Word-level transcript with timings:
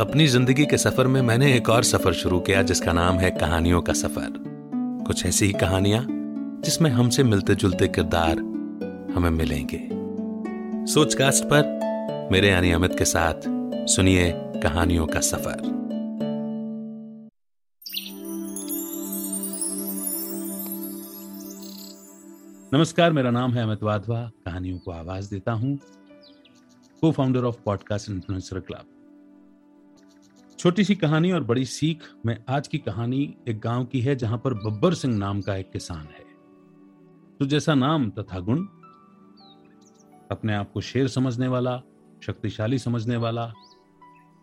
अपनी 0.00 0.26
ज़िंदगी 0.26 0.66
के 0.66 0.78
सफ़र 0.78 1.06
में 1.06 1.22
मैंने 1.22 1.56
एक 1.56 1.68
और 1.68 1.84
सफ़र 1.84 2.12
शुरू 2.12 2.40
किया, 2.40 2.62
जिसका 2.62 2.92
नाम 2.92 3.14
है 3.14 3.30
कहानियों 3.30 3.82
का 3.82 3.92
सफ़र। 3.92 4.32
कुछ 5.06 5.26
ऐसी 5.26 5.46
ही 5.46 5.52
कहानियाँ, 5.52 6.06
जिसमें 6.64 6.90
हमसे 6.90 7.22
मिलते 7.22 7.54
जुलते 7.54 7.88
किरदार 7.88 8.38
हमें 9.14 9.30
मिलेंगे। 9.30 9.88
सोचकास्ट 10.92 11.44
पर 11.44 12.28
मेरे 12.32 12.48
यानी 12.48 12.72
अमित 12.72 12.98
के 12.98 13.04
साथ 13.04 13.34
सुनिए 13.88 14.32
कहानियों 14.36 15.06
का 15.06 15.20
सफ़र। 15.20 15.56
नमस्कार, 22.74 23.12
मेरा 23.12 23.30
नाम 23.30 23.52
है 23.52 23.62
अमित 23.62 23.82
वाधवा। 23.82 24.30
कहानियों 24.44 24.78
को 24.78 24.90
आवाज़ 24.90 25.30
देता 25.30 25.52
हूँ। 25.52 25.78
को 27.00 27.12
founder 27.12 27.44
of 27.44 27.56
podcast 27.64 28.10
influencer 28.10 28.60
club 28.60 28.84
छोटी 30.62 30.84
सी 30.84 30.94
कहानी 30.94 31.32
और 31.32 31.44
बड़ी 31.44 31.64
सीख 31.64 31.98
में 32.26 32.44
आज 32.48 32.68
की 32.68 32.78
कहानी 32.78 33.36
एक 33.48 33.60
गाँव 33.60 33.84
की 33.84 34.00
है 34.00 34.16
जहाँ 34.16 34.38
पर 34.38 34.54
बब्बर 34.54 34.94
सिंह 34.94 35.18
नाम 35.18 35.40
का 35.40 35.56
एक 35.56 35.70
किसान 35.70 36.00
है। 36.00 36.24
तो 37.40 37.46
जैसा 37.46 37.74
नाम 37.74 38.10
तथा 38.10 38.40
गुण, 38.40 38.58
अपने 40.30 40.54
आप 40.54 40.72
को 40.72 40.80
शेर 40.80 41.08
समझने 41.08 41.48
वाला, 41.48 41.82
शक्तिशाली 42.26 42.78
समझने 42.78 43.16
वाला, 43.16 43.52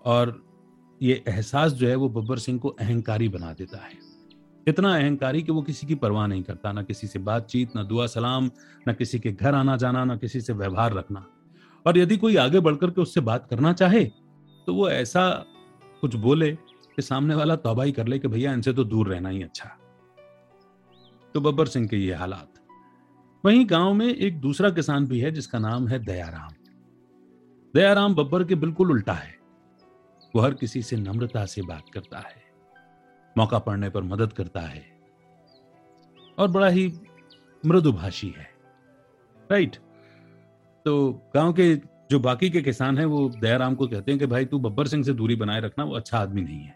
और 0.06 0.46
ये 1.02 1.24
एहसास 1.28 1.72
जो 1.72 1.88
है 1.88 1.96
वो 1.96 2.10
बब्बर 2.10 2.38
सिंह 2.38 2.60
को 2.60 2.70
अहंकारी 2.70 3.30
बना 3.30 3.54
देता 3.54 3.78
है। 3.78 3.94
इतना 4.68 4.96
अहंकारी 4.96 5.44
कि 5.44 5.52
वो 5.52 5.62
किसी 5.62 5.88
की 5.88 5.96
परवाह 5.96 6.28
नहीं 6.28 6.44
करता, 6.44 6.72
ना 6.72 6.84
किसी 6.84 7.08
से 7.08 7.20
बातचीत, 7.20 7.76
ना 7.76 7.84
दुआ 7.84 8.08
सलाम, 8.08 8.52
ना 8.88 8.94
किसी 8.94 9.20
के 9.20 9.32
घर 9.32 9.56
आना 9.56 9.78
जाना, 9.78 10.04
ना 10.06 10.18
किसी 10.18 10.42
से 10.42 10.54
व्यवहार 10.54 10.94
रखना। 10.94 11.26
और 11.88 11.98
यदि 11.98 12.18
कोई 12.18 12.36
आगे 12.36 12.60
बढ़कर 12.60 12.90
के 12.90 13.02
उससे 13.02 13.22
बात 13.22 13.48
करना 13.50 13.74
चाहे 13.74 14.06
तो 14.68 14.74
वो 14.74 14.90
ऐसा 14.90 15.46
कुछ 16.02 16.16
बोले 16.16 16.52
कि 16.96 17.02
सामने 17.02 17.36
वाला 17.36 17.56
तौबाई 17.56 17.92
कर 17.92 18.08
ले 18.08 18.20
कि 18.20 18.28
भैया 18.28 18.54
इनसे 18.54 18.74
तो 18.74 18.84
दूर 18.84 19.08
रहना 19.08 19.30
ही 19.30 19.44
अच्छा। 19.44 19.70
तो 21.34 21.42
बब्बर 21.42 21.68
सिंह 21.68 21.88
के 21.88 21.98
ये 21.98 22.14
हालात। 22.14 22.54
वहीं 23.46 23.70
गाँव 23.70 23.94
में 23.94 24.16
एक 24.16 24.40
दूसरा 24.40 24.70
किसान 24.70 25.08
भी 25.08 25.20
है 25.20 25.32
जिसका 25.32 25.60
नाम 25.60 25.88
है 25.88 26.00
दयाराम। 26.00 26.50
दयाराम 27.76 28.16
बब्बर 28.16 28.44
के 28.44 28.56
बिल्कुल 28.56 28.92
उल्टा 28.92 29.14
है। 29.14 29.40
वो 30.36 30.42
हर 30.42 30.54
किसी 30.54 30.82
से 30.82 30.96
नम्रता 30.96 31.46
से 31.46 31.62
बात 31.62 31.84
करता 31.94 32.18
है। 32.18 32.44
मौका 33.38 33.60
पड़ने 33.60 33.90
पर 33.90 34.04
मदद 34.04 34.34
करता 34.34 34.60
है। 34.60 35.00
और 36.38 36.48
बड़ा 36.48 36.68
ही 36.68 36.94
मृदुभाषी 37.66 38.30
है। 38.30 38.50
राइट? 39.52 39.76
तो 40.86 41.22
गाँव 41.36 41.54
के 41.54 41.76
जो 42.12 42.20
बाकी 42.20 42.50
के 42.50 42.62
किसान 42.62 42.98
हैं, 42.98 43.06
वो 43.06 43.32
दयाराम 43.42 43.76
को 43.76 43.88
कहते 43.88 44.12
हैं 44.12 44.20
कि, 44.20 44.26
भाई, 44.26 44.46
तू 44.46 44.60
बब्बर 44.60 44.88
सिंह 44.88 45.04
से 45.04 45.14
दूरी 45.14 45.36
बनाए 45.36 45.62
रखना, 45.62 45.84
वो 45.84 45.96
अच्छा 45.96 46.20
आदमी 46.20 46.42
नहीं 46.42 46.60
है। 46.60 46.76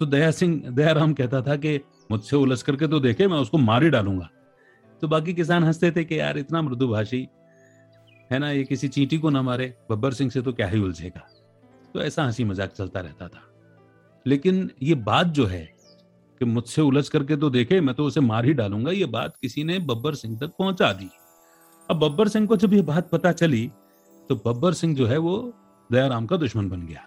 तो 0.00 0.06
दया 0.06 0.30
सिंह, 0.30 0.70
दयाराम 0.70 1.12
कहता 1.12 1.42
था 1.42 1.56
कि, 1.56 1.80
मुझसे 2.10 2.36
उलझ 2.36 2.62
करके 2.62 2.86
तो 2.86 3.00
देखे, 3.00 3.28
मैं 3.28 3.38
उसको 3.38 3.58
मार 3.58 3.82
ही 3.82 3.90
डालूँगा। 3.90 4.30
तो 5.00 5.08
बाकी 5.08 5.34
किसान 5.34 5.64
हँसते 5.64 5.90
थे 5.90 6.04
कि, 6.04 6.20
यार, 6.20 6.38
इतना 6.38 6.62
मृदुभाषी, 6.62 7.28
है 8.32 8.38
ना, 8.38 8.50
ये 8.50 8.64
किसी 8.64 8.88
चींटी 8.88 9.18
को 9.18 9.30
ना 9.30 9.42
मारे, 9.42 9.74
बब्बर 9.90 10.12
सिंह 10.12 10.30
से 10.30 10.42
तो 10.42 10.52
क्या 10.52 10.66
ही 10.66 10.78
उलझेगा? 10.78 11.28
तो 11.94 12.02
ऐसा 12.02 12.24
हँसी 12.24 12.44
मज़ाक 12.44 12.70
चलता 12.70 13.00
रहता 13.00 13.28
था। 13.28 13.42
लेकिन 14.26 14.70
ये 14.82 14.94
बात 14.94 15.26
जो 15.26 15.46
है 15.46 15.74
कि 16.38 16.44
मुझसे 16.44 16.82
उलझ 16.82 17.08
करके 17.08 17.36
तो 17.36 17.50
देखे, 17.50 17.80
मैं 17.80 17.94
तो 17.94 18.04
उसे 18.04 18.20
मार 18.20 18.44
ही 18.44 18.52
डालूँगा, 18.52 18.90
ये 18.90 19.06
बात 19.06 19.36
किसी 19.42 19.64
ने 19.64 19.78
बब्बर 19.78 20.14
सिंह 20.14 20.38
तक 20.38 20.48
पहुँचा 20.48 20.92
दी। 20.92 21.10
अब 21.90 21.96
बब्बर 21.96 22.28
सिंह 22.28 22.46
को 22.46 22.56
जब 22.56 22.74
ये 22.74 22.82
बात 22.82 23.10
पता 23.10 23.32
चली 23.32 23.70
तो 24.30 24.34
बब्बर 24.36 24.72
सिंह 24.72 24.94
जो 24.96 25.06
है 25.06 25.16
वो 25.18 25.30
दयाराम 25.90 26.26
का 26.26 26.36
दुश्मन 26.36 26.68
बन 26.68 26.82
गया। 26.86 27.00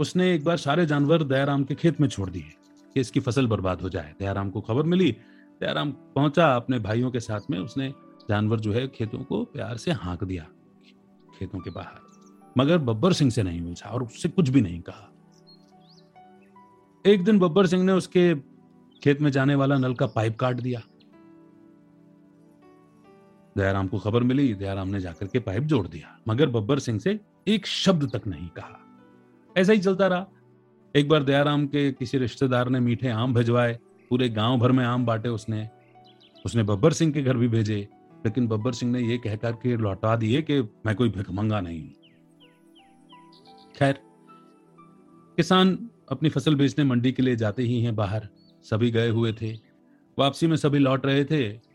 उसने 0.00 0.34
एक 0.34 0.44
बार 0.44 0.56
सारे 0.56 0.84
जानवर 0.86 1.22
दयाराम 1.22 1.64
के 1.64 1.74
खेत 1.74 2.00
में 2.00 2.08
छोड़ 2.08 2.28
दिए 2.30 2.52
कि 2.94 3.00
इसकी 3.00 3.20
फ़सल 3.20 3.46
बर्बाद 3.46 3.80
हो 3.82 3.88
जाए। 3.88 4.14
दयाराम 4.20 4.50
को 4.50 4.60
खबर 4.60 4.82
मिली। 4.82 5.10
दयाराम 5.60 5.90
पहुँचा 6.14 6.46
अपने 6.56 6.78
भाइयों 6.78 7.10
के 7.10 7.20
साथ 7.20 7.50
में। 7.50 7.58
उसने 7.58 7.88
जानवर 8.30 8.60
जो 8.60 8.72
है 8.72 8.86
खेतों 8.88 9.18
को 9.18 9.42
प्यार 9.44 9.76
से 9.76 9.92
हाँक 9.92 10.24
दिया, 10.24 10.46
खेतों 11.38 11.58
के 11.58 11.70
बाहर। 11.70 12.52
मगर 12.58 12.78
बब्बर 12.78 13.12
सिंह 13.12 13.30
से 13.30 13.42
नहीं 13.42 13.62
पूछा 13.62 13.90
और 13.90 14.02
उससे 14.02 14.28
कुछ 14.28 14.48
भी 14.48 14.60
नहीं 14.60 14.80
कहा। 14.80 15.10
एक 17.04 17.24
दिन 17.24 17.38
बब्बर 17.38 17.66
सिंह 17.66 17.84
ने 17.84 17.92
उसके 17.92 18.34
खेत 19.02 19.20
में 19.20 19.30
जाने 19.30 19.54
वाला 19.54 19.78
नल 19.78 19.94
का 19.94 20.06
पाइप 20.06 20.38
काट 20.38 20.60
दिया। 20.60 20.82
दयाराम 23.58 23.88
को 23.88 23.98
खबर 23.98 24.22
मिली, 24.22 24.54
दयाराम 24.54 24.88
ने 24.88 25.00
जाकर 25.00 25.26
के 25.26 25.38
पाइप 25.38 25.62
जोड़ 25.62 25.88
दिया, 25.88 26.18
मगर 26.28 26.48
बब्बर 26.48 26.78
सिंह 26.78 26.98
से 26.98 27.20
एक 27.48 27.66
शब्द 27.66 28.16
तक 28.16 28.26
नहीं 28.26 28.48
कहा। 28.48 28.80
ऐसा 29.56 29.72
ही 29.72 29.78
चलता 29.78 30.06
रहा। 30.06 30.26
एक 30.96 31.08
बार 31.08 31.22
दयाराम 31.22 31.66
के 31.66 31.92
किसी 31.92 32.18
रिश्तेदार 32.18 32.68
ने 32.68 32.80
मीठे 32.80 33.08
आम 33.08 33.34
भिजवाए, 33.34 33.78
पूरे 34.10 34.28
गाँव 34.28 34.58
भर 34.58 34.72
में 34.72 34.84
आम 34.84 35.06
बांटे 35.06 35.28
उसने। 35.28 35.68
उसने 36.46 36.62
बब्बर 36.62 36.92
सिंह 36.92 37.12
के 37.12 37.22
घर 37.22 37.36
भी 37.36 37.48
भेजे, 37.48 37.88
लेकिन 38.26 38.48
बब्बर 38.48 38.72
सिंह 38.72 38.92
ने 38.92 39.00
यह 39.00 39.20
कहकर 39.24 39.52
के 39.52 39.76
लौटा 39.76 40.16
दिए 40.16 40.42
कि 40.42 40.60
मैं 40.60 40.94
कोई 40.94 41.08
भिकमंगा 41.08 41.60
नहीं। 41.60 41.90
खैर, 43.76 43.92
किसान 45.36 45.90
अपनी 46.08 46.28
फ़सल 46.28 46.54
बेचने 46.54 46.84
मंडी 46.84 47.12
के 47.12 47.22
लिए 47.22 47.36
जाते 47.36 47.62
ही 47.62 47.82
हैं 47.82 47.96
बाहर। 47.96 48.28
सभी 48.62 48.90
गए 48.90 49.08
हुए 49.08 49.32
थे। 49.32 49.52
वापसी 50.18 50.46
में 50.46 50.56
सभी 50.56 50.78
लौट 50.78 51.06
रहे 51.06 51.24
थे। 51.24 51.67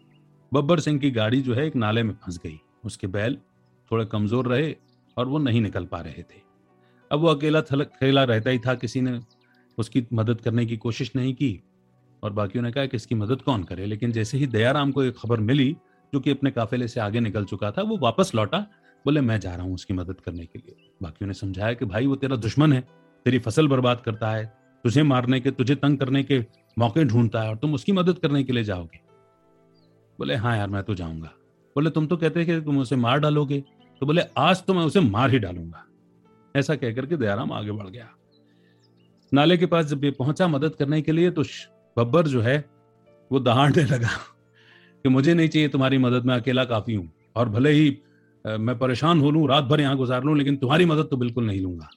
बब्बर 0.53 0.79
सिंह 0.79 0.99
की 0.99 1.11
गाड़ी 1.11 1.41
जो 1.41 1.53
है 1.53 1.67
एक 1.67 1.75
नाले 1.75 2.03
में 2.03 2.13
फंस 2.13 2.37
गई। 2.37 2.59
उसके 2.85 3.07
बैल 3.07 3.37
थोड़े 3.91 4.05
कमज़ोर 4.05 4.47
रहे 4.47 4.75
और 5.17 5.27
वो 5.27 5.37
नहीं 5.37 5.61
निकल 5.61 5.85
पा 5.85 6.01
रहे 6.01 6.23
थे। 6.23 6.41
अब 7.11 7.19
वो 7.19 7.27
अकेला 7.27 7.61
खेला 7.61 8.23
रहता 8.23 8.49
ही 8.49 8.59
था, 8.59 8.75
किसी 8.75 9.01
ने 9.01 9.19
उसकी 9.77 10.05
मदद 10.13 10.41
करने 10.41 10.65
की 10.65 10.77
कोशिश 10.77 11.11
नहीं 11.15 11.33
की 11.33 11.63
और 12.23 12.33
बाकियों 12.33 12.63
ने 12.63 12.71
कहा 12.71 12.85
कि 12.85 12.97
इसकी 12.97 13.15
मदद 13.15 13.41
कौन 13.41 13.63
करे? 13.63 13.85
लेकिन 13.85 14.11
जैसे 14.11 14.37
ही 14.37 14.47
दयाराम 14.47 14.91
को 14.91 15.03
एक 15.03 15.15
खबर 15.17 15.39
मिली 15.39 15.77
जो 16.13 16.19
कि 16.19 16.31
अपने 16.31 16.51
काफिले 16.51 16.87
से 16.87 16.99
आगे 16.99 17.19
निकल 17.19 17.45
चुका 17.45 17.71
था, 17.71 17.81
वो 17.81 17.97
वापस 17.97 18.31
लौटा, 18.35 18.57
बोले, 19.05 19.21
मैं 19.21 19.39
जा 19.39 19.55
रहा 19.55 19.65
हूँ 19.65 19.73
उसकी 19.73 19.93
मदद 19.93 20.19
करने 20.19 20.45
के 20.45 20.59
लिए। 20.59 20.75
बाकियों 21.03 21.27
ने 21.27 21.33
समझाया 21.33 21.73
कि, 21.73 21.85
भाई, 21.85 22.05
वो 22.05 22.15
तेरा 22.15 22.35
दुश्मन 22.35 22.73
है, 22.73 22.81
तेरी 23.25 23.39
फ़सल 23.39 23.67
बर्बाद 23.67 24.01
करता 24.01 24.31
है, 24.31 24.53
तुझे 24.83 25.03
मारने 25.03 25.39
के, 25.39 25.51
तुझे 25.51 25.75
तंग 25.75 25.97
करने 25.97 26.23
के 26.23 26.45
मौके 26.79 27.05
ढूंढता 27.05 27.41
है 27.41 27.49
और 27.49 27.57
तुम 27.57 27.73
उसकी 27.73 27.91
मदद 27.91 28.17
करने 28.17 28.43
के 28.43 28.53
लिए 28.53 28.63
जाओगे। 28.63 29.02
बोले 30.19 30.35
हाँ 30.35 30.55
यार, 30.57 30.69
मैं 30.69 30.83
तो 30.83 30.95
जाऊँगा। 30.95 31.31
बोले, 31.75 31.89
तुम 31.89 32.07
तो 32.07 32.17
कहते 32.17 32.45
कि 32.45 32.59
तुम 32.61 32.77
उसे 32.79 32.95
मार 32.95 33.19
डालोगे? 33.19 33.59
तो 34.01 34.05
बोले, 34.05 34.21
आज 34.37 34.63
तो 34.65 34.73
मैं 34.73 34.83
उसे 34.83 34.99
मार 35.01 35.31
ही 35.31 35.39
डालूँगा। 35.39 35.85
ऐसा 36.55 36.75
कहकर 36.75 37.05
के 37.05 37.17
दयाराम 37.17 37.51
आगे 37.51 37.71
बढ़ 37.71 37.87
गया। 37.87 38.09
नाले 39.31 39.57
के 39.57 39.65
पास 39.65 39.85
जब 39.85 40.03
ये 40.03 40.11
पहुँचा 40.11 40.47
मदद 40.47 40.75
करने 40.75 41.01
के 41.01 41.11
लिए 41.11 41.31
तो 41.31 41.43
बब्बर 41.97 42.27
जो 42.27 42.41
है, 42.41 42.57
वो 43.31 43.39
दहाड़ने 43.39 43.83
लगा 43.85 44.09
कि 45.05 45.09
मुझे 45.09 45.33
नहीं 45.33 45.49
चाहिए 45.49 45.67
तुम्हारी 45.67 45.97
मदद, 45.97 46.25
मैं 46.25 46.35
अकेला 46.35 46.65
काफ़ी 46.65 46.93
हूँ 46.95 47.09
और 47.35 47.49
भले 47.49 47.71
ही 47.71 47.97
मैं 48.45 48.77
परेशान 48.79 49.19
हो 49.19 49.31
लूँ, 49.31 49.47
रात 49.47 49.63
भर 49.63 49.81
यहाँ 49.81 49.97
गुजार 49.97 50.23
लूँ, 50.23 50.37
लेकिन 50.37 50.55
तुम्हारी 50.57 50.85
मदद 50.85 51.07
तो 51.11 51.17
बिल्कुल 51.17 51.45
नहीं 51.45 51.61
लूँगा। 51.61 51.89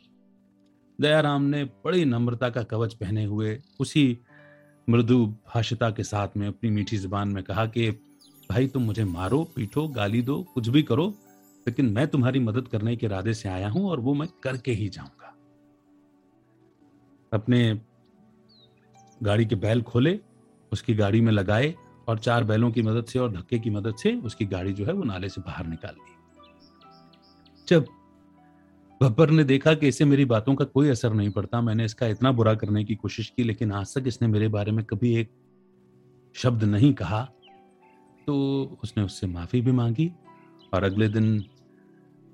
दयाराम 0.98 1.42
ने 1.42 1.64
बड़ी 1.84 2.04
नम्रता 2.04 2.48
का 2.50 2.62
कवच 2.62 2.94
पहने 2.94 3.24
हुए 3.24 3.58
उसी 3.80 4.18
मृदु 4.88 5.24
भाषिता 5.26 5.90
के 5.90 6.02
साथ 6.02 6.36
में 6.36 6.46
अपनी 6.48 6.70
मीठी 6.70 6.96
ज़ुबान 6.96 7.28
में 7.28 7.42
कहा 7.44 7.66
कि 7.66 7.90
भाई 8.50 8.66
तुम 8.66 8.82
मुझे 8.82 9.04
मारो, 9.04 9.42
पीटो, 9.44 9.86
गाली 9.88 10.22
दो, 10.22 10.42
कुछ 10.54 10.68
भी 10.68 10.82
करो, 10.82 11.06
लेकिन 11.66 11.86
मैं 11.86 12.06
तुम्हारी 12.08 12.40
मदद 12.40 12.68
करने 12.68 12.96
के 12.96 13.06
इरादे 13.06 13.34
से 13.34 13.48
आया 13.48 13.68
हूँ 13.68 13.88
और 13.90 14.00
वो 14.00 14.14
मैं 14.14 14.28
करके 14.42 14.72
ही 14.72 14.88
जाऊँगा। 14.88 15.34
अपने 17.32 17.80
गाड़ी 19.22 19.46
के 19.46 19.54
बैल 19.54 19.82
खोले, 19.82 20.18
उसकी 20.72 20.94
गाड़ी 20.94 21.20
में 21.20 21.32
लगाए 21.32 21.74
और 22.08 22.18
चार 22.18 22.44
बैलों 22.44 22.70
की 22.70 22.82
मदद 22.82 23.04
से 23.04 23.18
और 23.18 23.32
धक्के 23.32 23.58
की 23.58 23.70
मदद 23.70 23.94
से 23.94 24.14
उसकी 24.14 24.46
गाड़ी 24.46 24.72
जो 24.72 24.84
है 24.84 24.92
वो 24.92 25.04
नाले 25.04 25.28
से 25.28 25.40
बाहर 25.40 25.66
निकाल 25.66 25.94
दी। 25.94 26.14
जब 27.68 27.86
बब्बर 29.00 29.30
ने 29.30 29.44
देखा 29.44 29.74
कि 29.74 29.88
इसे 29.88 30.04
मेरी 30.04 30.24
बातों 30.24 30.54
का 30.54 30.64
कोई 30.64 30.88
असर 30.88 31.12
नहीं 31.12 31.30
पड़ता, 31.30 31.60
मैंने 31.60 31.84
इसका 31.84 32.06
इतना 32.06 32.32
बुरा 32.32 32.54
करने 32.54 32.84
की 32.84 32.94
कोशिश 32.94 33.32
की, 33.36 33.44
लेकिन 33.44 33.72
आज 33.72 33.94
तक 33.94 34.06
इसने 34.06 34.28
मेरे 34.28 34.48
बारे 34.48 34.72
में 34.72 34.84
कभी 34.84 35.16
एक 35.16 35.30
शब्द 36.34 36.64
नहीं 36.64 36.92
कहा। 36.94 37.28
तो 38.26 38.78
उसने 38.82 39.02
उससे 39.04 39.26
माफ़ी 39.26 39.60
भी 39.60 39.72
मांगी 39.72 40.10
और 40.74 40.84
अगले 40.84 41.08
दिन 41.08 41.44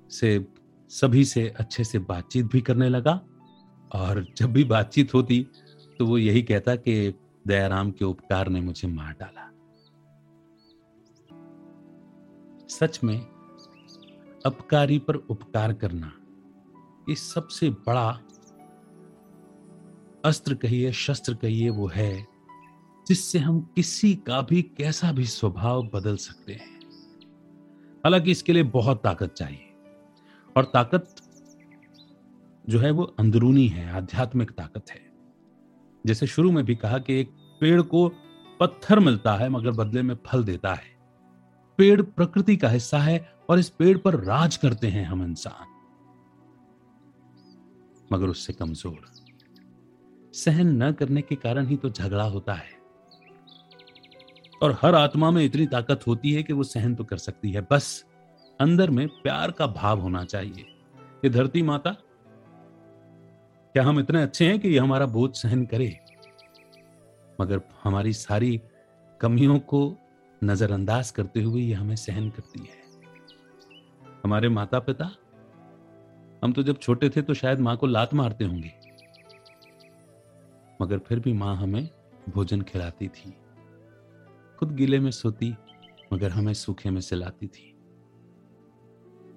से 0.09 0.45
सभी 0.91 1.25
से 1.25 1.47
अच्छे 1.49 1.83
से 1.83 1.99
बातचीत 1.99 2.45
भी 2.45 2.61
करने 2.61 2.89
लगा। 2.89 3.21
और 3.91 4.25
जब 4.37 4.53
भी 4.53 4.63
बातचीत 4.63 5.13
होती 5.13 5.41
तो 5.99 6.05
वो 6.05 6.17
यही 6.17 6.41
कहता 6.41 6.75
कि 6.75 7.13
दयाराम 7.47 7.91
के 7.91 8.05
उपकार 8.05 8.49
ने 8.49 8.61
मुझे 8.61 8.87
मार 8.87 9.15
डाला। 9.19 9.49
सच 12.69 12.99
में, 13.03 13.19
अपकारी 14.45 14.99
पर 14.99 15.15
उपकार 15.15 15.73
करना, 15.73 16.11
ये 17.09 17.15
सबसे 17.15 17.69
बड़ा 17.69 18.09
अस्त्र 20.25 20.55
कहिए, 20.55 20.91
शस्त्र 20.91 21.33
कहिए 21.33 21.69
वो 21.69 21.87
है 21.87 22.32
जिससे 23.07 23.39
हम 23.39 23.61
किसी 23.75 24.15
का 24.15 24.41
भी 24.41 24.61
कैसा 24.61 25.11
भी 25.11 25.25
स्वभाव 25.25 25.83
बदल 25.93 26.17
सकते 26.17 26.53
हैं। 26.53 26.79
हालाँकि 28.03 28.31
इसके 28.31 28.53
लिए 28.53 28.63
बहुत 28.63 29.03
ताकत 29.03 29.33
चाहिए 29.33 29.69
और 30.57 30.63
ताकत 30.63 31.15
जो 32.69 32.79
है 32.79 32.91
वो 32.91 33.03
अंदरूनी 33.03 33.67
है, 33.67 33.91
आध्यात्मिक 33.91 34.51
ताकत 34.51 34.85
है। 34.89 35.01
जैसे 36.05 36.27
शुरू 36.27 36.51
में 36.51 36.65
भी 36.65 36.75
कहा 36.75 36.97
कि 36.97 37.19
एक 37.19 37.29
पेड़ 37.61 37.81
को 37.81 38.07
पत्थर 38.59 38.99
मिलता 38.99 39.35
है 39.35 39.49
मगर 39.49 39.71
बदले 39.71 40.01
में 40.01 40.15
फल 40.25 40.43
देता 40.43 40.73
है। 40.73 40.91
पेड़ 41.77 42.01
प्रकृति 42.01 42.57
का 42.57 42.69
हिस्सा 42.69 42.97
है 42.97 43.35
और 43.49 43.59
इस 43.59 43.69
पेड़ 43.69 43.97
पर 43.97 44.15
राज 44.15 44.57
करते 44.57 44.87
हैं 44.87 45.05
हम 45.05 45.23
इंसान। 45.23 45.69
मगर 48.13 48.27
उससे 48.27 48.53
कमज़ोर। 48.53 49.05
सहन 50.33 50.83
न 50.83 50.91
करने 50.91 51.21
के 51.21 51.35
कारण 51.35 51.67
ही 51.67 51.77
तो 51.77 51.89
झगड़ा 51.89 52.23
होता 52.23 52.53
है। 52.53 52.82
और 54.63 54.77
हर 54.81 54.95
आत्मा 54.95 55.29
में 55.31 55.43
इतनी 55.43 55.65
ताकत 55.67 56.05
होती 56.07 56.31
है 56.33 56.43
कि 56.43 56.53
वो 56.53 56.63
सहन 56.63 56.93
तो 56.95 57.03
कर 57.03 57.17
सकती 57.17 57.51
है। 57.51 57.61
बस 57.71 58.05
अंदर 58.59 58.89
में 58.89 59.07
प्यार 59.23 59.51
का 59.51 59.67
भाव 59.69 59.99
होना 59.99 60.23
चाहिए 60.25 60.65
ये 61.23 61.29
धरती 61.29 61.61
माता, 61.61 61.91
क्या 63.75 63.83
हम 63.83 63.99
इतने 63.99 64.21
अच्छे 64.23 64.45
हैं 64.45 64.59
कि 64.59 64.69
ये 64.69 64.79
हमारा 64.79 65.05
बोझ 65.07 65.29
सहन 65.35 65.65
करे? 65.65 65.87
मगर 67.41 67.61
हमारी 67.83 68.13
सारी 68.13 68.61
कमियों 69.21 69.59
को 69.59 69.81
नजरअंदाज 70.41 71.11
करते 71.11 71.41
हुए 71.41 71.61
ये 71.61 71.73
हमें 71.73 71.95
सहन 71.95 72.29
करती 72.29 72.59
है। 72.61 72.81
हमारे 74.23 74.49
माता 74.49 74.79
पिता 74.79 75.11
हम 76.43 76.53
तो 76.53 76.63
जब 76.63 76.77
छोटे 76.77 77.09
थे 77.09 77.21
तो 77.21 77.33
शायद 77.33 77.59
माँ 77.59 77.75
को 77.77 77.87
लात 77.87 78.13
मारते 78.13 78.45
होंगे, 78.45 78.71
मगर 80.79 80.97
फिर 80.99 81.19
भी 81.19 81.33
माँ 81.35 81.55
हमें 81.57 81.87
भोजन 82.29 82.61
खिलाती 82.63 83.07
थी। 83.07 83.33
खुद 84.63 84.75
गीले 84.75 84.99
में 84.99 85.11
सोती, 85.11 85.55
मगर 86.13 86.29
हमें 86.29 86.53
सूखे 86.53 86.89
में 86.89 87.01
सिलाती 87.01 87.47
थी। 87.47 87.77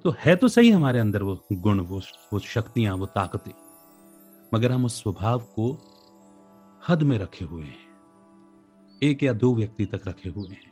तो 0.04 0.14
है 0.18 0.36
तो 0.36 0.48
सही 0.48 0.70
हमारे 0.70 0.98
अंदर 0.98 1.22
वो 1.22 1.46
गुण, 1.52 1.80
वो 1.80 2.00
वो 2.32 2.38
शक्तियाँ, 2.38 2.94
वो 2.96 3.06
ताकतें, 3.06 3.52
मगर 4.54 4.72
हम 4.72 4.84
उस 4.84 5.02
स्वभाव 5.02 5.38
को 5.40 5.66
हद 6.88 7.02
में 7.02 7.18
रखे 7.18 7.44
हुए 7.44 7.64
हैं। 7.64 9.00
एक 9.02 9.22
या 9.22 9.32
दो 9.32 9.54
व्यक्ति 9.54 9.86
तक 9.86 10.08
रखे 10.08 10.28
हुए 10.28 10.48
हैं। 10.48 10.70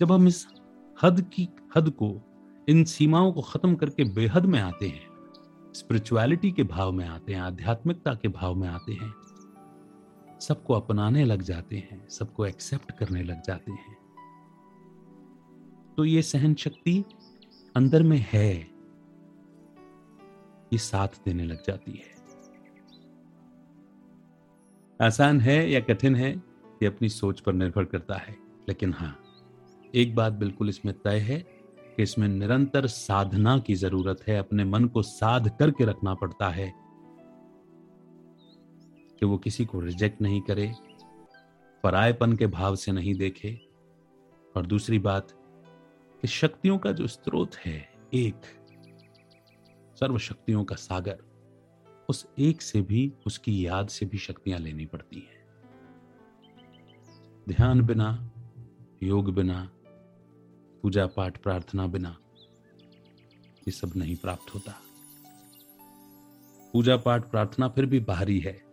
जब 0.00 0.12
हम 0.12 0.28
इस 0.28 0.46
हद 1.02 1.20
की, 1.20 1.48
हद 1.76 1.90
को, 1.90 2.20
इन 2.68 2.84
सीमाओं 2.84 3.32
को 3.32 3.42
खत्म 3.42 3.74
करके 3.74 4.04
बेहद 4.04 4.46
में 4.46 4.60
आते 4.60 4.88
हैं 4.88 5.06
स्पिरिचुअलिटी 5.74 6.52
के 6.52 6.62
भाव 6.62 6.92
में 6.92 7.08
आते 7.08 7.32
हैं, 7.32 7.40
आध्यात्मिकता 7.40 8.14
के 8.14 8.28
भाव 8.28 8.54
में 8.54 8.68
आते 8.68 8.92
हैं 8.92 9.14
सबको 10.40 10.74
अपनाने 10.74 11.24
लग 11.24 11.42
जाते 11.42 11.76
हैं, 11.76 12.08
सबको 12.08 12.46
एक्सेप्ट 12.46 12.92
करने 12.98 13.22
लग 13.22 13.42
जाते 13.42 13.72
हैं। 13.72 13.96
तो 15.98 16.04
ये 16.04 16.22
सहन 16.22 16.54
शक्ति 16.54 17.04
अंदर 17.74 18.02
में 18.02 18.18
है, 18.32 18.54
ये 20.72 20.78
साथ 20.78 21.08
देने 21.24 21.44
लग 21.44 21.62
जाती 21.62 21.92
है। 21.92 22.14
आसान 25.00 25.40
है 25.40 25.58
या 25.70 25.80
कठिन 25.80 26.14
है, 26.14 26.30
ये 26.80 26.86
अपनी 26.86 27.08
सोच 27.08 27.40
पर 27.40 27.52
निर्भर 27.52 27.84
करता 27.84 28.14
है, 28.14 28.36
लेकिन 28.68 28.92
हाँ 28.92 29.16
एक 29.94 30.14
बात 30.14 30.32
बिल्कुल 30.32 30.68
इसमें 30.68 30.94
तय 30.94 31.18
है 31.18 31.38
कि 31.96 32.02
इसमें 32.02 32.26
निरंतर 32.28 32.86
साधना 32.86 33.58
की 33.58 33.74
ज़रूरत 33.74 34.24
है, 34.28 34.38
अपने 34.38 34.64
मन 34.64 34.84
को 34.84 35.02
साध 35.02 35.48
करके 35.58 35.84
रखना 35.84 36.14
पड़ता 36.14 36.48
है 36.48 36.72
कि 39.20 39.26
वो 39.26 39.38
किसी 39.38 39.64
को 39.64 39.80
रिजेक्ट 39.80 40.22
नहीं 40.22 40.40
करे, 40.40 40.72
परायपन 41.82 42.32
के 42.32 42.46
भाव 42.46 42.76
से 42.76 42.92
नहीं 42.92 43.14
देखे। 43.14 43.68
और 44.56 44.66
दूसरी 44.66 44.98
बात 44.98 45.32
कि 46.22 46.28
शक्तियों 46.28 46.78
का 46.78 46.92
जो 46.92 47.06
स्रोत 47.06 47.54
है, 47.54 47.94
एक 48.14 48.36
सर्व 49.94 50.18
शक्तियों 50.18 50.64
का 50.64 50.76
सागर, 50.76 51.18
उस 52.08 52.26
एक 52.38 52.62
से 52.62 52.82
भी 52.82 53.12
उसकी 53.26 53.66
याद 53.66 53.88
से 53.88 54.06
भी 54.06 54.18
शक्तियाँ 54.18 54.58
लेनी 54.58 54.86
पड़ती 54.86 55.20
हैं। 55.20 55.44
ध्यान 57.48 57.82
बिना, 57.82 58.30
योग 59.02 59.34
बिना, 59.34 59.70
पूजा 60.82 61.06
पाठ 61.06 61.42
प्रार्थना 61.42 61.86
बिना, 61.86 62.16
ये 63.68 63.70
सब 63.70 63.92
नहीं 63.96 64.16
प्राप्त 64.16 64.54
होता। 64.54 64.80
पूजा 66.72 66.96
पाठ 66.96 67.30
प्रार्थना 67.30 67.68
फिर 67.68 67.86
भी 67.86 68.00
बाहरी 68.00 68.38
है। 68.40 68.65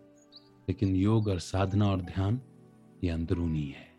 लेकिन 0.70 0.96
योग 0.96 1.28
और 1.28 1.40
साधना 1.40 1.92
और 1.92 2.02
ध्यान 2.02 2.42
ये 3.04 3.10
अंदरूनी 3.10 3.68
है। 3.68 3.94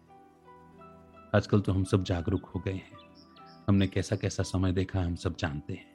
आजकल 1.34 1.60
तो 1.60 1.72
हम 1.72 1.84
सब 1.84 2.04
जागरूक 2.04 2.44
हो 2.44 2.60
गए 2.60 2.72
हैं। 2.72 2.92
हमने 3.68 3.86
कैसा 3.86 4.16
कैसा 4.16 4.42
समय 4.42 4.72
देखा 4.72 5.00
हम 5.00 5.14
सब 5.14 5.36
जानते 5.36 5.72
हैं। 5.72 5.94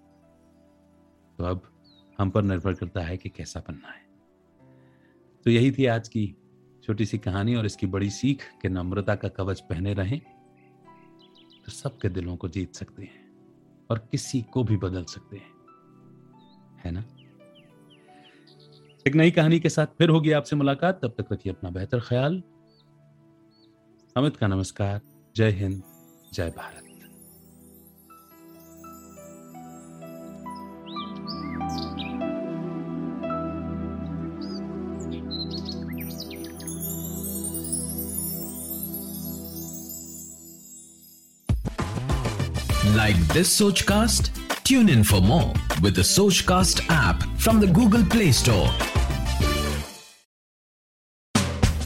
तो 1.37 1.43
अब 1.43 1.83
हम 2.19 2.29
पर 2.29 2.43
निर्भर 2.43 2.73
करता 2.73 3.01
है 3.01 3.17
कि 3.17 3.29
कैसा 3.29 3.59
बनना 3.59 3.87
है। 3.87 4.09
तो 5.45 5.51
यही 5.51 5.71
थी 5.71 5.85
आज 5.85 6.07
की 6.07 6.35
छोटी 6.83 7.05
सी 7.05 7.17
कहानी 7.17 7.55
और 7.55 7.65
इसकी 7.65 7.87
बड़ी 7.87 8.09
सीख 8.09 8.43
कि 8.61 8.69
नम्रता 8.69 9.15
का 9.15 9.27
कवच 9.27 9.61
पहने 9.61 9.93
रहें 9.93 10.21
तो 11.65 11.71
सबके 11.71 12.09
दिलों 12.09 12.37
को 12.37 12.47
जीत 12.47 12.75
सकते 12.75 13.03
हैं 13.03 13.29
और 13.89 13.97
किसी 13.99 14.41
को 14.41 14.63
भी 14.63 14.77
बदल 14.77 15.03
सकते 15.03 15.37
हैं। 15.37 15.51
है 16.79 16.91
ना? 16.91 17.03
एक 19.09 19.15
नई 19.15 19.31
कहानी 19.31 19.59
के 19.59 19.69
साथ 19.69 19.97
फिर 19.97 20.09
होगी 20.09 20.31
आपसे 20.39 20.55
मुलाकात 20.55 20.99
तब 21.03 21.13
तक 21.17 21.31
रखिए 21.31 21.53
अपना 21.53 21.69
बेहतर 21.77 21.99
ख्याल 22.09 22.41
अमित 24.15 24.37
का 24.37 24.47
नमस्कार 24.47 25.01
जय 25.35 25.51
हिंद 25.61 25.81
जय 26.33 26.53
Bharat 26.57 26.85
Like 42.95 43.19
this 43.33 43.49
Sochcast? 43.55 44.29
Tune 44.63 44.89
in 44.89 45.03
for 45.03 45.21
more 45.21 45.53
with 45.81 45.95
the 45.95 46.01
Sochcast 46.01 46.85
app 46.89 47.23
from 47.39 47.59
the 47.59 47.67
Google 47.67 48.03
Play 48.05 48.31
Store. 48.31 48.98